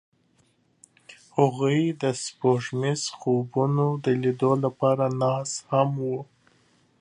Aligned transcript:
هغوی 1.37 1.79
د 2.01 2.03
سپوږمیز 2.23 3.01
خوبونو 3.17 3.87
د 4.03 4.05
لیدلو 4.21 4.53
لپاره 4.65 5.05
ناست 5.21 5.57
هم 5.71 5.89
وو. 6.05 6.19